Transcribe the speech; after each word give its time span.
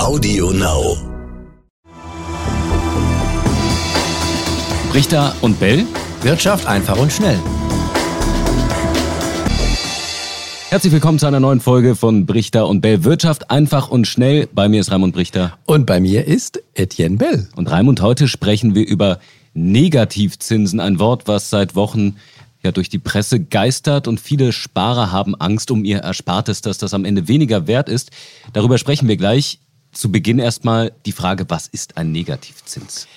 Audio 0.00 0.50
Now. 0.50 0.96
Richter 4.94 5.34
und 5.42 5.60
Bell. 5.60 5.84
Wirtschaft 6.22 6.66
einfach 6.66 6.96
und 6.96 7.12
schnell. 7.12 7.38
Herzlich 10.70 10.90
willkommen 10.94 11.18
zu 11.18 11.26
einer 11.26 11.38
neuen 11.38 11.60
Folge 11.60 11.96
von 11.96 12.24
Brichter 12.24 12.66
und 12.66 12.80
Bell. 12.80 13.04
Wirtschaft 13.04 13.50
einfach 13.50 13.90
und 13.90 14.06
schnell. 14.06 14.48
Bei 14.54 14.70
mir 14.70 14.80
ist 14.80 14.90
Raimund 14.90 15.14
Brichter. 15.14 15.58
Und 15.66 15.84
bei 15.84 16.00
mir 16.00 16.26
ist 16.26 16.62
Etienne 16.72 17.18
Bell. 17.18 17.48
Und 17.54 17.70
Raimund, 17.70 18.00
heute 18.00 18.26
sprechen 18.26 18.74
wir 18.74 18.88
über 18.88 19.20
Negativzinsen. 19.52 20.80
Ein 20.80 20.98
Wort, 20.98 21.28
was 21.28 21.50
seit 21.50 21.74
Wochen 21.74 22.16
ja 22.62 22.72
durch 22.72 22.88
die 22.88 22.98
Presse 22.98 23.38
geistert 23.38 24.08
und 24.08 24.18
viele 24.18 24.52
Sparer 24.52 25.12
haben 25.12 25.34
Angst 25.34 25.70
um 25.70 25.84
ihr 25.84 25.98
Erspartes, 25.98 26.62
dass 26.62 26.78
das 26.78 26.94
am 26.94 27.04
Ende 27.04 27.28
weniger 27.28 27.66
wert 27.66 27.90
ist. 27.90 28.10
Darüber 28.54 28.78
sprechen 28.78 29.06
wir 29.06 29.18
gleich. 29.18 29.60
Zu 29.92 30.12
Beginn 30.12 30.38
erstmal 30.38 30.92
die 31.06 31.12
Frage, 31.12 31.46
was 31.48 31.66
ist 31.66 31.96
ein 31.96 32.12
Negativzins? 32.12 33.08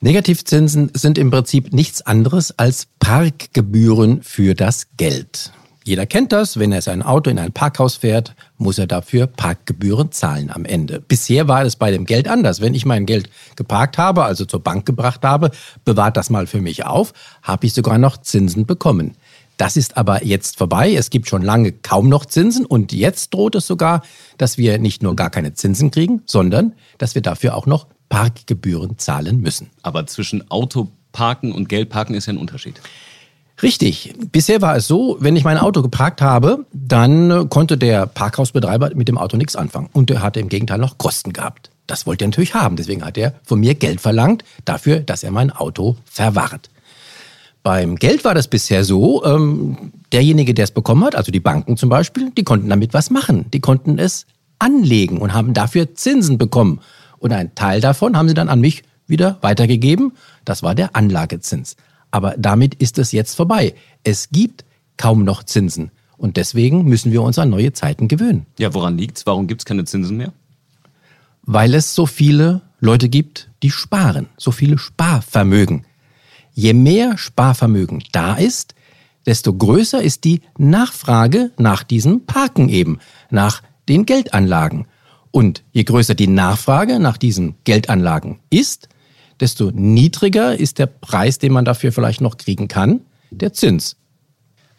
Negativzinsen 0.00 0.90
sind 0.94 1.16
im 1.18 1.30
Prinzip 1.30 1.72
nichts 1.72 2.02
anderes 2.02 2.58
als 2.58 2.88
Parkgebühren 2.98 4.22
für 4.22 4.54
das 4.54 4.88
Geld. 4.96 5.52
Jeder 5.84 6.06
kennt 6.06 6.32
das, 6.32 6.58
wenn 6.58 6.70
er 6.70 6.80
sein 6.80 7.02
Auto 7.02 7.28
in 7.28 7.38
ein 7.38 7.52
Parkhaus 7.52 7.96
fährt, 7.96 8.34
muss 8.56 8.78
er 8.78 8.86
dafür 8.86 9.26
Parkgebühren 9.26 10.12
zahlen 10.12 10.50
am 10.50 10.64
Ende. 10.64 11.00
Bisher 11.00 11.48
war 11.48 11.64
es 11.64 11.74
bei 11.74 11.90
dem 11.90 12.04
Geld 12.04 12.28
anders. 12.28 12.60
Wenn 12.60 12.74
ich 12.74 12.84
mein 12.84 13.04
Geld 13.04 13.28
geparkt 13.56 13.98
habe, 13.98 14.24
also 14.24 14.44
zur 14.44 14.60
Bank 14.60 14.86
gebracht 14.86 15.22
habe, 15.22 15.50
bewahrt 15.84 16.16
das 16.16 16.30
mal 16.30 16.46
für 16.46 16.60
mich 16.60 16.84
auf, 16.84 17.12
habe 17.42 17.66
ich 17.66 17.74
sogar 17.74 17.98
noch 17.98 18.16
Zinsen 18.16 18.64
bekommen. 18.64 19.16
Das 19.62 19.76
ist 19.76 19.96
aber 19.96 20.24
jetzt 20.24 20.58
vorbei. 20.58 20.92
Es 20.92 21.08
gibt 21.08 21.28
schon 21.28 21.40
lange 21.40 21.70
kaum 21.70 22.08
noch 22.08 22.26
Zinsen 22.26 22.66
und 22.66 22.92
jetzt 22.92 23.32
droht 23.32 23.54
es 23.54 23.64
sogar, 23.64 24.02
dass 24.36 24.58
wir 24.58 24.78
nicht 24.78 25.04
nur 25.04 25.14
gar 25.14 25.30
keine 25.30 25.54
Zinsen 25.54 25.92
kriegen, 25.92 26.20
sondern 26.26 26.72
dass 26.98 27.14
wir 27.14 27.22
dafür 27.22 27.54
auch 27.54 27.66
noch 27.66 27.86
Parkgebühren 28.08 28.98
zahlen 28.98 29.40
müssen. 29.40 29.70
Aber 29.84 30.04
zwischen 30.08 30.50
Autoparken 30.50 31.52
und 31.52 31.68
Geldparken 31.68 32.16
ist 32.16 32.26
ja 32.26 32.32
ein 32.32 32.38
Unterschied. 32.38 32.80
Richtig. 33.62 34.12
Bisher 34.32 34.62
war 34.62 34.74
es 34.74 34.88
so, 34.88 35.16
wenn 35.20 35.36
ich 35.36 35.44
mein 35.44 35.58
Auto 35.58 35.80
geparkt 35.80 36.22
habe, 36.22 36.66
dann 36.72 37.48
konnte 37.48 37.78
der 37.78 38.06
Parkhausbetreiber 38.06 38.90
mit 38.96 39.06
dem 39.06 39.16
Auto 39.16 39.36
nichts 39.36 39.54
anfangen. 39.54 39.90
Und 39.92 40.10
er 40.10 40.22
hatte 40.22 40.40
im 40.40 40.48
Gegenteil 40.48 40.78
noch 40.78 40.98
Kosten 40.98 41.32
gehabt. 41.32 41.70
Das 41.86 42.04
wollte 42.04 42.24
er 42.24 42.28
natürlich 42.30 42.54
haben. 42.54 42.74
Deswegen 42.74 43.04
hat 43.04 43.16
er 43.16 43.34
von 43.44 43.60
mir 43.60 43.76
Geld 43.76 44.00
verlangt 44.00 44.42
dafür, 44.64 44.98
dass 44.98 45.22
er 45.22 45.30
mein 45.30 45.52
Auto 45.52 45.98
verwahrt. 46.04 46.68
Beim 47.62 47.96
Geld 47.96 48.24
war 48.24 48.34
das 48.34 48.48
bisher 48.48 48.84
so, 48.84 49.24
ähm, 49.24 49.92
derjenige, 50.12 50.52
der 50.52 50.64
es 50.64 50.70
bekommen 50.72 51.04
hat, 51.04 51.14
also 51.14 51.30
die 51.30 51.40
Banken 51.40 51.76
zum 51.76 51.88
Beispiel, 51.88 52.30
die 52.30 52.42
konnten 52.42 52.68
damit 52.68 52.92
was 52.92 53.10
machen. 53.10 53.46
Die 53.52 53.60
konnten 53.60 53.98
es 53.98 54.26
anlegen 54.58 55.18
und 55.18 55.32
haben 55.32 55.54
dafür 55.54 55.94
Zinsen 55.94 56.38
bekommen. 56.38 56.80
Und 57.18 57.32
ein 57.32 57.54
Teil 57.54 57.80
davon 57.80 58.16
haben 58.16 58.28
sie 58.28 58.34
dann 58.34 58.48
an 58.48 58.60
mich 58.60 58.82
wieder 59.06 59.38
weitergegeben. 59.42 60.12
Das 60.44 60.62
war 60.62 60.74
der 60.74 60.96
Anlagezins. 60.96 61.76
Aber 62.10 62.34
damit 62.36 62.74
ist 62.74 62.98
es 62.98 63.12
jetzt 63.12 63.34
vorbei. 63.34 63.74
Es 64.02 64.30
gibt 64.30 64.64
kaum 64.96 65.24
noch 65.24 65.44
Zinsen. 65.44 65.90
Und 66.16 66.36
deswegen 66.36 66.84
müssen 66.84 67.10
wir 67.12 67.22
uns 67.22 67.38
an 67.38 67.50
neue 67.50 67.72
Zeiten 67.72 68.08
gewöhnen. 68.08 68.46
Ja, 68.58 68.74
woran 68.74 68.98
liegt's? 68.98 69.26
Warum 69.26 69.46
gibt's 69.46 69.64
keine 69.64 69.84
Zinsen 69.84 70.16
mehr? 70.16 70.32
Weil 71.42 71.74
es 71.74 71.94
so 71.94 72.06
viele 72.06 72.62
Leute 72.80 73.08
gibt, 73.08 73.50
die 73.62 73.70
sparen. 73.70 74.28
So 74.36 74.50
viele 74.52 74.78
Sparvermögen. 74.78 75.84
Je 76.54 76.74
mehr 76.74 77.16
Sparvermögen 77.18 78.02
da 78.12 78.34
ist, 78.34 78.74
desto 79.26 79.54
größer 79.54 80.02
ist 80.02 80.24
die 80.24 80.40
Nachfrage 80.58 81.50
nach 81.58 81.82
diesem 81.82 82.26
Parken 82.26 82.68
eben, 82.68 82.98
nach 83.30 83.62
den 83.88 84.06
Geldanlagen. 84.06 84.86
Und 85.30 85.62
je 85.72 85.84
größer 85.84 86.14
die 86.14 86.28
Nachfrage 86.28 86.98
nach 86.98 87.16
diesen 87.16 87.54
Geldanlagen 87.64 88.40
ist, 88.50 88.88
desto 89.40 89.70
niedriger 89.72 90.58
ist 90.58 90.78
der 90.78 90.86
Preis, 90.86 91.38
den 91.38 91.52
man 91.52 91.64
dafür 91.64 91.92
vielleicht 91.92 92.20
noch 92.20 92.36
kriegen 92.36 92.68
kann, 92.68 93.00
der 93.30 93.52
Zins. 93.52 93.96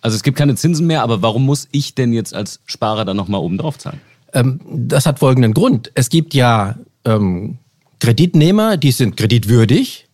Also 0.01 0.16
es 0.16 0.23
gibt 0.23 0.38
keine 0.38 0.55
Zinsen 0.55 0.85
mehr, 0.85 1.01
aber 1.01 1.22
warum 1.22 1.45
muss 1.45 1.67
ich 1.72 1.95
denn 1.95 2.13
jetzt 2.13 2.34
als 2.34 2.59
Sparer 2.66 3.05
dann 3.05 3.17
nochmal 3.17 3.41
oben 3.41 3.57
drauf 3.57 3.78
zahlen? 3.78 4.01
Ähm, 4.34 4.59
das 4.66 5.05
hat 5.05 5.19
folgenden 5.19 5.53
Grund. 5.53 5.91
Es 5.95 6.09
gibt 6.09 6.34
ja 6.34 6.78
ähm, 7.05 7.57
Kreditnehmer, 8.00 8.78
die 8.78 8.91
sind 8.91 9.16
kreditwürdig. 9.16 10.07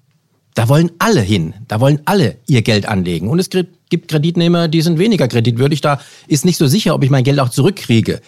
Da 0.56 0.68
wollen 0.68 0.92
alle 1.00 1.22
hin. 1.22 1.54
Da 1.68 1.80
wollen 1.80 2.02
alle 2.06 2.38
ihr 2.48 2.62
Geld 2.62 2.88
anlegen. 2.88 3.30
Und 3.30 3.40
es 3.40 3.50
gibt 3.50 4.08
Kreditnehmer, 4.08 4.68
die 4.68 4.82
sind 4.82 5.00
weniger 5.00 5.28
kreditwürdig. 5.28 5.82
Da 5.82 6.00
ist 6.28 6.46
nicht 6.46 6.58
so 6.58 6.68
sicher, 6.68 6.96
ob 6.96 7.04
ich 7.04 7.10
mein 7.10 7.24
Geld 7.24 7.40
auch 7.40 7.50
zurückkriege. 7.50 8.22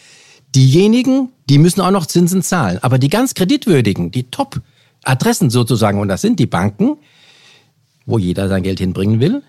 Diejenigen, 0.56 1.30
die 1.50 1.58
müssen 1.58 1.81
auch 1.81 1.92
noch 1.92 2.06
Zinsen 2.06 2.42
zahlen. 2.42 2.80
Aber 2.81 3.00
die 3.00 3.10
ganz 3.10 3.34
kreditwürdigen, 3.34 4.12
die 4.12 4.24
top 4.24 4.62
Adressen 5.04 5.50
sozusagen, 5.50 6.00
und 6.00 6.08
das 6.08 6.22
sind 6.22 6.40
die 6.40 6.46
Banken, 6.46 6.98
wo 8.06 8.18
jeder 8.18 8.50
sein 8.50 8.64
Geld 8.64 8.80
hinbringen 8.80 9.20
will, 9.20 9.44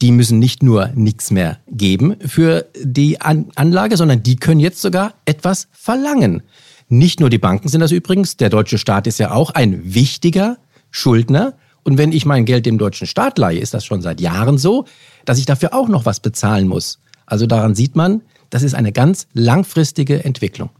die 0.00 0.10
müssen 0.10 0.38
nicht 0.38 0.62
nur 0.62 0.88
nichts 0.94 1.30
mehr 1.30 1.58
geben 1.70 2.16
für 2.26 2.66
die 2.82 3.20
An 3.20 3.50
Anlage, 3.54 3.96
sondern 3.96 4.22
die 4.22 4.36
können 4.36 4.60
jetzt 4.60 4.82
sogar 4.82 5.14
etwas 5.24 5.68
verlangen. 5.70 6.42
Nicht 6.88 7.20
nur 7.20 7.30
die 7.30 7.38
Banken 7.38 7.68
sind 7.68 7.80
das 7.80 7.92
übrigens, 7.92 8.36
der 8.36 8.50
deutsche 8.50 8.78
Staat 8.78 9.06
ist 9.06 9.18
ja 9.18 9.30
auch 9.30 9.50
ein 9.50 9.94
wichtiger 9.94 10.58
Schuldner. 10.90 11.54
Und 11.84 11.98
wenn 11.98 12.12
ich 12.12 12.24
mein 12.26 12.44
Geld 12.44 12.66
dem 12.66 12.78
deutschen 12.78 13.06
Staat 13.06 13.38
leihe, 13.38 13.58
ist 13.58 13.74
das 13.74 13.84
schon 13.84 14.02
seit 14.02 14.20
Jahren 14.20 14.58
so, 14.58 14.86
dass 15.24 15.38
ich 15.38 15.46
dafür 15.46 15.74
auch 15.74 15.88
noch 15.88 16.06
was 16.06 16.20
bezahlen 16.20 16.68
muss. 16.68 17.00
Also 17.26 17.46
daran 17.46 17.74
sieht 17.74 17.96
man, 17.96 18.22
das 18.50 18.62
ist 18.62 18.74
eine 18.74 18.92
ganz 18.92 19.26
langfristige 19.32 20.24
Entwicklung. 20.24 20.70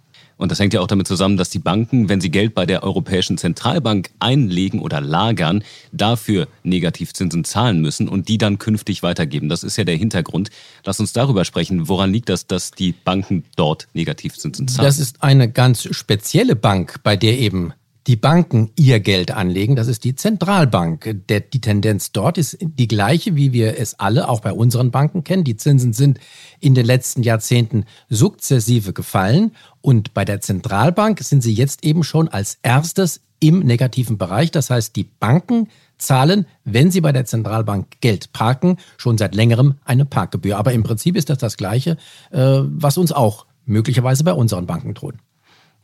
Und 0.42 0.50
das 0.50 0.58
hängt 0.58 0.74
ja 0.74 0.80
auch 0.80 0.88
damit 0.88 1.06
zusammen, 1.06 1.36
dass 1.36 1.50
die 1.50 1.60
Banken, 1.60 2.08
wenn 2.08 2.20
sie 2.20 2.30
Geld 2.30 2.54
bei 2.54 2.66
der 2.66 2.82
Europäischen 2.82 3.38
Zentralbank 3.38 4.10
einlegen 4.18 4.80
oder 4.80 5.00
lagern, 5.00 5.62
dafür 5.92 6.48
Negativzinsen 6.64 7.44
zahlen 7.44 7.80
müssen 7.80 8.08
und 8.08 8.28
die 8.28 8.38
dann 8.38 8.58
künftig 8.58 9.04
weitergeben. 9.04 9.48
Das 9.48 9.62
ist 9.62 9.76
ja 9.76 9.84
der 9.84 9.96
Hintergrund. 9.96 10.50
Lass 10.84 10.98
uns 10.98 11.12
darüber 11.12 11.44
sprechen. 11.44 11.88
Woran 11.88 12.12
liegt 12.12 12.28
das, 12.28 12.48
dass 12.48 12.72
die 12.72 12.92
Banken 12.92 13.44
dort 13.54 13.86
Negativzinsen 13.92 14.66
zahlen? 14.66 14.84
Das 14.84 14.98
ist 14.98 15.22
eine 15.22 15.48
ganz 15.48 15.86
spezielle 15.94 16.56
Bank, 16.56 16.96
bei 17.04 17.16
der 17.16 17.38
eben 17.38 17.72
die 18.06 18.16
Banken 18.16 18.70
ihr 18.76 19.00
Geld 19.00 19.30
anlegen. 19.30 19.76
Das 19.76 19.86
ist 19.86 20.04
die 20.04 20.14
Zentralbank. 20.14 21.24
Die 21.28 21.60
Tendenz 21.60 22.12
dort 22.12 22.38
ist 22.38 22.58
die 22.60 22.88
gleiche, 22.88 23.36
wie 23.36 23.52
wir 23.52 23.78
es 23.78 23.98
alle 23.98 24.28
auch 24.28 24.40
bei 24.40 24.52
unseren 24.52 24.90
Banken 24.90 25.24
kennen. 25.24 25.44
Die 25.44 25.56
Zinsen 25.56 25.92
sind 25.92 26.18
in 26.58 26.74
den 26.74 26.86
letzten 26.86 27.22
Jahrzehnten 27.22 27.84
sukzessive 28.08 28.92
gefallen 28.92 29.52
und 29.80 30.14
bei 30.14 30.24
der 30.24 30.40
Zentralbank 30.40 31.20
sind 31.20 31.42
sie 31.42 31.54
jetzt 31.54 31.84
eben 31.84 32.02
schon 32.02 32.28
als 32.28 32.58
erstes 32.62 33.20
im 33.40 33.60
negativen 33.60 34.18
Bereich. 34.18 34.50
Das 34.50 34.70
heißt, 34.70 34.94
die 34.96 35.04
Banken 35.04 35.68
zahlen, 35.98 36.46
wenn 36.64 36.90
sie 36.90 37.00
bei 37.00 37.12
der 37.12 37.24
Zentralbank 37.24 38.00
Geld 38.00 38.32
parken, 38.32 38.78
schon 38.96 39.18
seit 39.18 39.34
längerem 39.34 39.74
eine 39.84 40.04
Parkgebühr. 40.04 40.56
Aber 40.58 40.72
im 40.72 40.82
Prinzip 40.82 41.16
ist 41.16 41.30
das 41.30 41.38
das 41.38 41.56
Gleiche, 41.56 41.96
äh, 42.30 42.60
was 42.62 42.98
uns 42.98 43.12
auch 43.12 43.46
möglicherweise 43.64 44.24
bei 44.24 44.32
unseren 44.32 44.66
Banken 44.66 44.94
droht. 44.94 45.14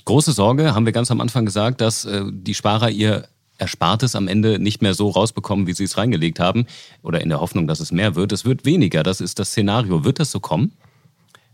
Große 0.08 0.32
Sorge, 0.32 0.74
haben 0.74 0.86
wir 0.86 0.94
ganz 0.94 1.10
am 1.10 1.20
Anfang 1.20 1.44
gesagt, 1.44 1.82
dass 1.82 2.06
äh, 2.06 2.22
die 2.30 2.54
Sparer 2.54 2.88
ihr 2.88 3.28
Erspartes 3.58 4.16
am 4.16 4.26
Ende 4.26 4.58
nicht 4.58 4.80
mehr 4.80 4.94
so 4.94 5.10
rausbekommen, 5.10 5.66
wie 5.66 5.74
sie 5.74 5.84
es 5.84 5.98
reingelegt 5.98 6.41
haben, 6.41 6.64
oder 7.02 7.20
in 7.20 7.28
der 7.28 7.41
Hoffnung, 7.41 7.66
dass 7.66 7.78
es 7.78 7.92
mehr 7.92 8.14
wird. 8.14 8.32
Es 8.32 8.46
wird 8.46 8.64
weniger, 8.64 9.02
das 9.02 9.20
ist 9.20 9.38
das 9.38 9.50
Szenario. 9.50 10.06
Wird 10.06 10.19
das 10.19 10.30
so 10.30 10.41
kommen? 10.41 10.72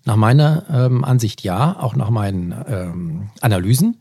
Nach 0.04 0.14
meiner 0.14 0.66
ähm, 0.70 1.04
Ansicht 1.04 1.42
ja, 1.42 1.80
auch 1.80 1.96
nach 1.96 2.10
meinen 2.10 2.54
ähm, 2.68 3.30
Analysen. 3.40 3.96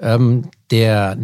Ähm, 0.00 0.48
der, 0.72 1.16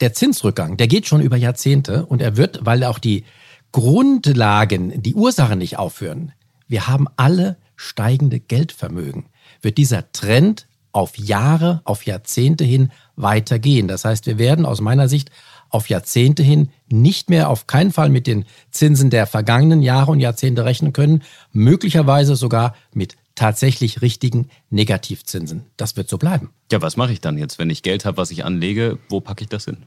der 0.00 0.14
Zinsrückgang, 0.14 0.78
der 0.78 0.88
geht 0.88 1.06
schon 1.06 1.20
über 1.20 1.36
Jahrzehnte 1.36 2.06
und 2.06 2.22
er 2.22 2.38
wird, 2.38 2.60
weil 2.64 2.82
auch 2.84 2.98
die 2.98 3.26
Grundlagen, 3.72 5.02
die 5.02 5.14
Ursachen 5.14 5.58
nicht 5.58 5.78
aufhören. 5.78 6.32
Wir 6.66 6.88
haben 6.88 7.08
alle 7.16 7.58
steigende 7.76 8.40
Geldvermögen. 8.40 9.26
Wird 9.60 9.76
dieser 9.76 10.10
Trend 10.12 10.66
auf 10.94 11.18
Jahre, 11.18 11.80
auf 11.84 12.06
Jahrzehnte 12.06 12.64
hin 12.64 12.90
weitergehen. 13.16 13.88
Das 13.88 14.04
heißt, 14.04 14.26
wir 14.26 14.38
werden 14.38 14.64
aus 14.64 14.80
meiner 14.80 15.08
Sicht 15.08 15.30
auf 15.68 15.88
Jahrzehnte 15.88 16.44
hin 16.44 16.70
nicht 16.88 17.30
mehr 17.30 17.50
auf 17.50 17.66
keinen 17.66 17.90
Fall 17.90 18.08
mit 18.08 18.28
den 18.28 18.44
Zinsen 18.70 19.10
der 19.10 19.26
vergangenen 19.26 19.82
Jahre 19.82 20.12
und 20.12 20.20
Jahrzehnte 20.20 20.64
rechnen 20.64 20.92
können, 20.92 21.24
möglicherweise 21.52 22.36
sogar 22.36 22.76
mit 22.92 23.16
tatsächlich 23.34 24.02
richtigen 24.02 24.48
Negativzinsen. 24.70 25.64
Das 25.76 25.96
wird 25.96 26.08
so 26.08 26.16
bleiben. 26.16 26.50
Ja, 26.70 26.80
was 26.80 26.96
mache 26.96 27.12
ich 27.12 27.20
dann 27.20 27.38
jetzt, 27.38 27.58
wenn 27.58 27.70
ich 27.70 27.82
Geld 27.82 28.04
habe, 28.04 28.16
was 28.16 28.30
ich 28.30 28.44
anlege? 28.44 28.98
Wo 29.08 29.20
packe 29.20 29.42
ich 29.42 29.48
das 29.50 29.64
hin? 29.64 29.78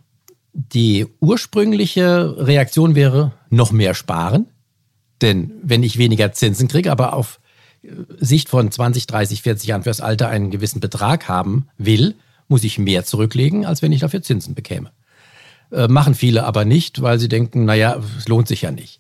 Die 0.52 1.06
ursprüngliche 1.22 2.36
Reaktion 2.38 2.96
wäre 2.96 3.32
noch 3.50 3.72
mehr 3.72 3.94
sparen. 3.94 4.48
Denn 5.22 5.54
wenn 5.64 5.84
ich 5.84 5.98
weniger 5.98 6.34
Zinsen 6.34 6.68
kriege, 6.68 6.92
aber 6.92 7.14
auf 7.14 7.40
Sicht 8.20 8.50
von 8.50 8.72
20, 8.72 9.08
30, 9.08 9.42
40 9.42 9.68
Jahren 9.68 9.84
fürs 9.84 10.02
Alter 10.02 10.30
einen 10.30 10.52
gewissen 10.52 10.80
Betrag 10.80 11.28
haben 11.28 11.68
will, 11.78 12.16
muss 12.48 12.64
ich 12.64 12.80
mehr 12.80 13.06
zurücklegen, 13.06 13.66
als 13.66 13.82
wenn 13.82 13.92
ich 13.92 14.02
dafür 14.02 14.22
Zinsen 14.22 14.56
bekäme. 14.56 14.92
Äh, 15.72 15.88
machen 15.88 16.16
viele 16.16 16.46
aber 16.46 16.66
nicht, 16.66 17.02
weil 17.02 17.20
sie 17.20 17.28
denken, 17.28 17.66
naja, 17.66 18.00
es 18.18 18.28
lohnt 18.28 18.48
sich 18.48 18.62
ja 18.62 18.72
nicht. 18.72 19.00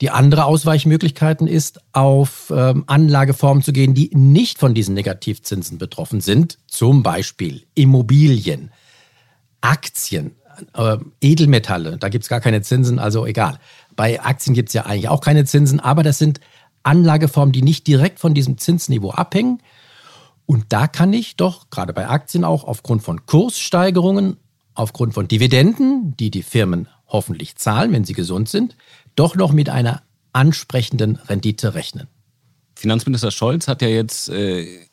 Die 0.00 0.10
andere 0.10 0.44
Ausweichmöglichkeiten 0.44 1.48
ist, 1.48 1.80
auf 1.92 2.52
ähm, 2.54 2.84
Anlageformen 2.86 3.64
zu 3.64 3.72
gehen, 3.72 3.94
die 3.94 4.10
nicht 4.14 4.58
von 4.58 4.72
diesen 4.72 4.94
Negativzinsen 4.94 5.78
betroffen 5.78 6.20
sind. 6.20 6.58
Zum 6.68 7.02
Beispiel 7.02 7.64
Immobilien, 7.74 8.70
Aktien, 9.60 10.36
äh, 10.74 10.98
Edelmetalle. 11.20 11.98
Da 11.98 12.10
gibt 12.10 12.22
es 12.22 12.28
gar 12.28 12.40
keine 12.40 12.62
Zinsen, 12.62 13.00
also 13.00 13.26
egal. 13.26 13.58
Bei 13.96 14.20
Aktien 14.22 14.54
gibt 14.54 14.68
es 14.68 14.74
ja 14.74 14.86
eigentlich 14.86 15.08
auch 15.08 15.20
keine 15.20 15.44
Zinsen, 15.44 15.80
aber 15.80 16.04
das 16.04 16.18
sind 16.18 16.38
Anlageformen, 16.88 17.52
die 17.52 17.62
nicht 17.62 17.86
direkt 17.86 18.18
von 18.18 18.34
diesem 18.34 18.58
Zinsniveau 18.58 19.10
abhängen. 19.10 19.62
Und 20.46 20.66
da 20.70 20.88
kann 20.88 21.12
ich 21.12 21.36
doch, 21.36 21.68
gerade 21.70 21.92
bei 21.92 22.08
Aktien 22.08 22.42
auch, 22.42 22.64
aufgrund 22.64 23.02
von 23.02 23.26
Kurssteigerungen, 23.26 24.38
aufgrund 24.74 25.12
von 25.12 25.28
Dividenden, 25.28 26.16
die 26.16 26.30
die 26.30 26.42
Firmen 26.42 26.88
hoffentlich 27.06 27.56
zahlen, 27.56 27.92
wenn 27.92 28.04
sie 28.04 28.14
gesund 28.14 28.48
sind, 28.48 28.76
doch 29.14 29.36
noch 29.36 29.52
mit 29.52 29.68
einer 29.68 30.02
ansprechenden 30.32 31.16
Rendite 31.16 31.74
rechnen. 31.74 32.08
Finanzminister 32.74 33.30
Scholz 33.30 33.68
hat 33.68 33.82
ja 33.82 33.88
jetzt 33.88 34.28
äh, 34.28 34.86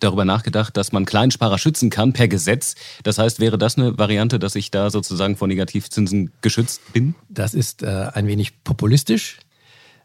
darüber 0.00 0.24
nachgedacht, 0.24 0.76
dass 0.76 0.92
man 0.92 1.04
Kleinsparer 1.06 1.58
schützen 1.58 1.90
kann 1.90 2.12
per 2.12 2.28
Gesetz. 2.28 2.74
Das 3.02 3.18
heißt, 3.18 3.40
wäre 3.40 3.58
das 3.58 3.78
eine 3.78 3.98
Variante, 3.98 4.38
dass 4.38 4.54
ich 4.54 4.70
da 4.70 4.90
sozusagen 4.90 5.36
vor 5.36 5.48
Negativzinsen 5.48 6.32
geschützt 6.42 6.92
bin? 6.92 7.14
Das 7.28 7.54
ist 7.54 7.82
äh, 7.82 8.10
ein 8.12 8.26
wenig 8.26 8.62
populistisch. 8.62 9.38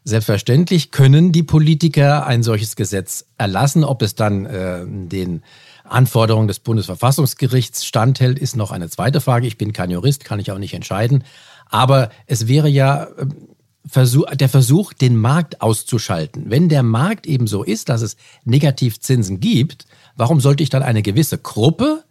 Selbstverständlich 0.04 0.90
können 0.90 1.30
die 1.30 1.44
Politiker 1.44 2.26
ein 2.26 2.42
solches 2.42 2.74
Gesetz 2.74 3.26
erlassen. 3.38 3.84
Ob 3.84 4.02
es 4.02 4.16
dann 4.16 4.46
äh, 4.46 4.84
den 4.84 5.42
Anforderungen 5.84 6.48
des 6.48 6.58
Bundesverfassungsgerichts 6.58 7.84
standhält, 7.84 8.38
ist 8.38 8.56
noch 8.56 8.72
eine 8.72 8.88
zweite 8.88 9.20
Frage. 9.20 9.46
Ich 9.46 9.58
bin 9.58 9.72
kein 9.72 9.90
Jurist, 9.90 10.24
kann 10.24 10.40
ich 10.40 10.50
auch 10.50 10.58
nicht 10.58 10.74
entscheiden. 10.74 11.22
Aber 11.66 12.10
es 12.26 12.48
wäre 12.48 12.68
ja 12.68 13.06
ähm, 13.18 13.48
Versuch, 13.86 14.26
der 14.30 14.48
Versuch, 14.48 14.92
den 14.92 15.16
Markt 15.16 15.60
auszuschalten. 15.60 16.50
Wenn 16.50 16.68
der 16.68 16.82
Markt 16.82 17.26
eben 17.26 17.46
so 17.46 17.62
ist, 17.62 17.88
dass 17.88 18.02
es 18.02 18.16
Negativzinsen 18.44 19.40
gibt, 19.40 19.86
warum 20.16 20.40
sollte 20.40 20.62
ich 20.62 20.70
dann 20.70 20.82
eine 20.82 21.02
gewisse 21.02 21.38
Gruppe 21.38 22.04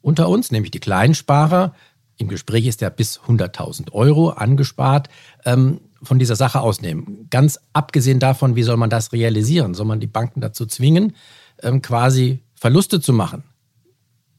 unter 0.00 0.28
uns, 0.28 0.50
nämlich 0.50 0.70
die 0.70 0.80
Kleinsparer, 0.80 1.74
im 2.16 2.28
Gespräch 2.28 2.66
ist 2.66 2.80
ja 2.80 2.88
bis 2.88 3.20
100.000 3.20 3.92
Euro 3.92 4.30
angespart, 4.30 5.08
ähm, 5.44 5.80
von 6.02 6.18
dieser 6.18 6.36
Sache 6.36 6.60
ausnehmen. 6.60 7.26
Ganz 7.30 7.58
abgesehen 7.72 8.18
davon, 8.18 8.56
wie 8.56 8.62
soll 8.62 8.76
man 8.76 8.90
das 8.90 9.12
realisieren? 9.12 9.74
Soll 9.74 9.86
man 9.86 10.00
die 10.00 10.06
Banken 10.06 10.40
dazu 10.40 10.66
zwingen, 10.66 11.14
ähm, 11.62 11.82
quasi 11.82 12.40
Verluste 12.54 13.00
zu 13.00 13.12
machen? 13.12 13.44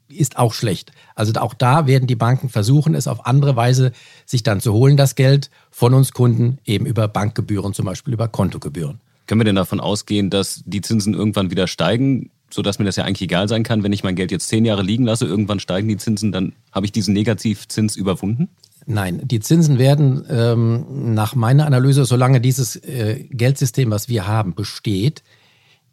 Ist 0.08 0.38
auch 0.38 0.54
schlecht. 0.54 0.92
Also 1.16 1.34
auch 1.40 1.54
da 1.54 1.86
werden 1.86 2.08
die 2.08 2.16
Banken 2.16 2.50
versuchen, 2.50 2.96
es 2.96 3.08
auf 3.08 3.26
andere 3.28 3.56
Weise 3.56 3.92
sich 4.26 4.42
dann 4.42 4.60
zu 4.60 4.74
holen, 4.74 4.98
das 4.98 5.16
Geld 5.16 5.52
von 5.70 5.94
uns 5.94 6.14
Kunden, 6.14 6.58
eben 6.66 6.86
über 6.86 7.08
Bankgebühren, 7.08 7.74
zum 7.74 7.86
Beispiel 7.86 8.14
über 8.14 8.28
Kontogebühren. 8.28 9.00
Können 9.28 9.42
wir 9.42 9.46
denn 9.46 9.56
davon 9.56 9.80
ausgehen, 9.80 10.32
dass 10.32 10.64
die 10.66 10.82
Zinsen 10.82 11.14
irgendwann 11.14 11.52
wieder 11.52 11.68
steigen? 11.68 12.32
sodass 12.52 12.80
mir 12.80 12.86
das 12.86 12.96
ja 12.96 13.04
eigentlich 13.04 13.22
egal 13.22 13.48
sein 13.48 13.64
kann, 13.64 13.84
wenn 13.84 13.94
ich 13.94 14.04
mein 14.04 14.16
Geld 14.16 14.32
jetzt 14.32 14.48
zehn 14.48 14.66
Jahre 14.66 14.82
liegen 14.82 15.06
lasse, 15.06 15.26
irgendwann 15.26 15.60
steigen 15.60 15.88
die 15.88 15.98
Zinsen, 15.98 16.32
dann 16.32 16.54
habe 16.72 16.86
ich 16.86 16.92
diesen 16.92 17.14
Negativzins 17.14 17.96
überwunden? 17.96 18.50
Nein, 18.86 19.22
die 19.24 19.40
Zinsen 19.40 19.78
werden 19.78 20.26
ähm, 20.30 21.14
nach 21.14 21.36
meiner 21.36 21.66
Analyse, 21.66 22.06
solange 22.06 22.42
dieses 22.42 22.76
äh, 22.76 23.26
Geldsystem, 23.30 23.92
was 23.92 24.10
wir 24.10 24.28
haben, 24.28 24.56
besteht, 24.56 25.24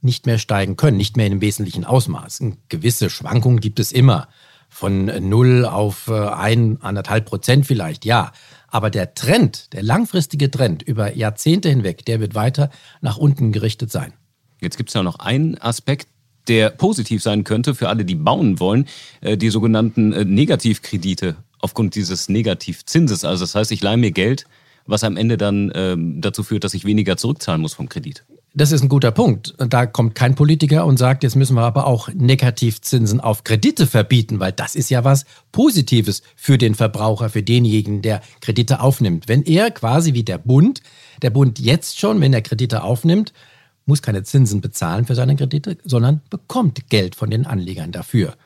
nicht 0.01 0.27
mehr 0.27 0.39
steigen 0.39 0.77
können, 0.77 0.97
nicht 0.97 1.17
mehr 1.17 1.27
in 1.27 1.33
einem 1.33 1.41
wesentlichen 1.41 1.85
Ausmaß. 1.85 2.43
Gewisse 2.69 3.11
Schwankungen 3.11 3.61
gibt 3.61 3.81
es 3.81 3.93
immer, 3.93 4.29
von 4.69 5.07
0 5.07 5.65
auf 5.65 6.09
äh, 6.09 6.13
1,5 6.13 7.21
Prozent 7.21 7.67
vielleicht, 7.67 8.05
ja. 8.05 8.33
Aber 8.69 8.91
der 8.91 9.15
Trend, 9.15 9.73
der 9.73 9.83
langfristige 9.83 10.51
Trend 10.51 10.83
über 10.83 11.17
Jahrzehnte 11.17 11.69
hinweg, 11.69 12.05
der 12.05 12.21
wird 12.21 12.35
weiter 12.35 12.71
nach 13.01 13.17
unten 13.17 13.53
gerichtet 13.53 13.91
sein. 13.91 14.13
Jetzt 14.61 14.77
gibt 14.77 14.91
es 14.91 14.95
ja 14.95 15.03
noch 15.03 15.19
einen 15.19 15.57
Aspekt, 15.59 16.09
der 16.49 16.71
positiv 16.71 17.23
sein 17.23 17.45
könnte 17.45 17.75
für 17.75 17.89
alle, 17.89 18.05
die 18.05 18.15
bauen 18.15 18.61
wollen, 18.61 18.87
äh, 19.21 19.37
die 19.37 19.51
sogenannten 19.51 20.13
äh, 20.13 20.25
Negativkredite 20.25 21.37
aufgrund 21.61 21.95
dieses 21.95 22.29
Negativzinses. 22.29 23.25
Also 23.25 23.45
das 23.45 23.55
heißt, 23.55 23.73
ich 23.73 23.83
leihe 23.83 23.97
mir 23.97 24.13
Geld, 24.13 24.47
was 24.87 25.05
am 25.05 25.17
Ende 25.17 25.37
dann 25.37 25.73
ähm, 25.75 26.21
dazu 26.21 26.43
führt, 26.43 26.65
dass 26.65 26.75
ich 26.75 26.85
weniger 26.85 27.17
zurückzahlen 27.17 27.61
muss 27.61 27.75
vom 27.75 27.89
Kredit. 27.89 28.25
Das 28.59 28.73
ist 28.73 28.83
ein 28.83 28.89
guter 28.89 29.11
Punkt. 29.11 29.55
Da 29.59 29.85
kommt 29.85 30.15
kein 30.15 30.35
Politiker 30.35 30.87
und 30.87 30.97
sagt, 30.97 31.25
jetzt 31.25 31.37
müssen 31.37 31.57
wir 31.57 31.65
aber 31.65 31.87
auch 31.87 32.09
Negativzinsen 32.15 33.21
auf 33.21 33.45
Kredite 33.45 33.87
verbieten, 33.87 34.41
weil 34.41 34.53
das 34.53 34.75
ist 34.75 34.89
ja 34.89 35.05
was 35.05 35.27
Positives 35.53 36.23
für 36.37 36.57
den 36.57 36.75
Verbraucher, 36.75 37.29
für 37.29 37.43
denjenigen, 37.43 38.01
der 38.01 38.23
Kredite 38.41 38.81
aufnimmt. 38.81 39.29
Wenn 39.29 39.43
er 39.43 39.71
quasi 39.73 40.15
wie 40.15 40.23
der 40.23 40.39
Bund, 40.39 40.81
der 41.21 41.29
Bund 41.29 41.59
jetzt 41.59 42.01
schon, 42.01 42.23
wenn 42.23 42.33
er 42.33 42.41
Kredite 42.41 42.83
aufnimmt, 42.83 43.35
muss 43.85 44.01
keine 44.01 44.23
Zinsen 44.23 44.63
bezahlen 44.63 45.05
für 45.05 45.15
seine 45.15 45.37
Kredite, 45.37 45.77
sondern 45.85 46.23
bekommt 46.31 46.89
Geld 46.89 47.15
von 47.15 47.29
den 47.29 47.45
Anlegern 47.45 47.93
dafür. 47.93 48.37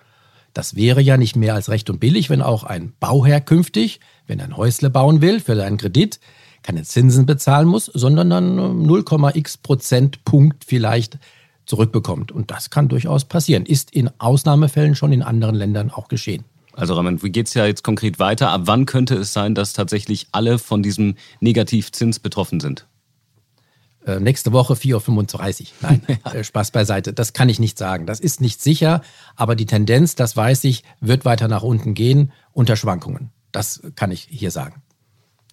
Das 0.53 0.75
wäre 0.75 1.01
ja 1.01 1.17
nicht 1.17 1.37
mehr 1.37 1.55
als 1.55 1.69
recht 1.69 1.91
und 1.91 2.01
billig, 2.01 2.31
wenn 2.31 2.43
auch 2.43 2.65
ein 2.65 2.93
Bauherr 2.99 3.41
künftig, 3.41 4.01
wenn 4.27 4.41
er 4.41 4.47
ein 4.47 4.57
Häusle 4.57 4.91
bauen 4.91 5.21
will 5.21 5.41
für 5.41 5.57
seinen 5.57 5.77
Kredit, 5.77 6.21
keine 6.63 6.83
Zinsen 6.83 7.27
bezahlen 7.27 7.69
muss, 7.69 7.87
sondern 7.87 8.31
dann 8.31 8.59
0,x 8.87 9.59
Prozentpunkt 9.59 10.65
vielleicht 10.65 11.19
zurückbekommt. 11.67 12.33
Und 12.33 12.51
das 12.51 12.71
kann 12.71 12.89
durchaus 12.89 13.25
passieren. 13.25 13.65
Ist 13.65 13.93
in 13.93 14.11
Ausnahmefällen 14.19 14.95
schon 14.95 15.13
in 15.13 15.23
anderen 15.23 15.55
Ländern 15.55 15.91
auch 15.91 16.09
geschehen. 16.09 16.45
Also 16.73 16.95
Raman, 16.95 17.23
wie 17.23 17.31
geht 17.31 17.47
es 17.47 17.55
ja 17.55 17.67
jetzt 17.67 17.85
konkret 17.85 18.19
weiter? 18.19 18.51
Ab 18.51 18.63
wann 18.65 18.87
könnte 18.87 19.15
es 19.17 19.33
sein, 19.33 19.55
dass 19.55 19.73
tatsächlich 19.73 20.29
alle 20.33 20.59
von 20.59 20.83
diesem 20.83 21.17
Negativzins 21.41 22.19
betroffen 22.19 22.61
sind? 22.61 22.87
Äh, 24.07 24.21
nächste 24.21 24.53
Woche 24.53 24.75
4.35 24.75 25.61
Uhr. 25.61 25.67
Nein. 25.83 26.03
Äh, 26.33 26.45
Spaß 26.45 26.71
beiseite. 26.71 27.13
Das 27.13 27.33
kann 27.33 27.49
ich 27.49 27.59
nicht 27.59 27.79
sagen. 27.79 28.07
Das 28.07 28.21
ist 28.21 28.41
nicht 28.41 28.63
sicher, 28.63 29.03
aber 29.37 29.57
die 29.57 29.67
Tendenz, 29.67 30.15
das 30.15 30.37
weiß 30.37 30.65
ich, 30.65 30.85
wird 31.01 31.25
weiter 31.25 31.49
nach 31.49 31.63
unten 31.63 31.95
gehen 31.95 32.33
unter 32.53 32.77
Schwankungen. 32.77 33.31
Das 33.53 33.83
kann 33.97 34.11
ich 34.13 34.29
hier 34.31 34.51
sagen. 34.51 34.83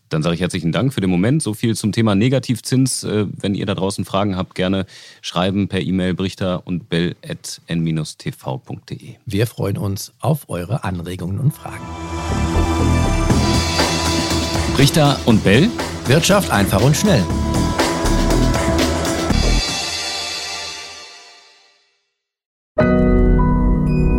Dann 0.09 0.23
sage 0.23 0.35
ich 0.35 0.41
herzlichen 0.41 0.71
Dank 0.71 0.93
für 0.93 1.01
den 1.01 1.09
Moment. 1.09 1.43
So 1.43 1.53
viel 1.53 1.75
zum 1.75 1.91
Thema 1.91 2.15
Negativzins. 2.15 3.03
Äh, 3.03 3.25
wenn 3.35 3.55
ihr 3.55 3.65
da 3.65 3.75
draußen 3.75 4.05
Fragen 4.05 4.37
habt, 4.37 4.55
gerne 4.55 4.85
schreiben 5.21 5.67
per 5.67 5.81
E-Mail 5.81 6.13
brichter 6.13 6.65
und 6.65 6.87
bell.n-tv.de. 6.89 7.25
Wir 9.25 9.47
freuen 9.47 9.77
uns 9.77 10.13
auf 10.19 10.47
eure 10.49 10.83
Anregungen 10.83 11.39
und 11.39 11.51
Fragen. 11.51 11.83
Brichter 14.75 15.19
und 15.25 15.43
Bell. 15.43 15.69
Wirtschaft 16.05 16.51
einfach 16.51 16.81
und 16.81 16.95
schnell. 16.95 17.25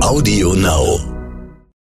Audio 0.08 0.54
Now. 0.54 1.17